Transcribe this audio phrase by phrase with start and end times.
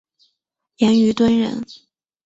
[0.77, 1.63] 严虞敦人。